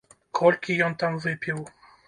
Колькі 0.39 0.79
ён 0.87 0.97
там 1.03 1.21
выпіў! 1.27 1.65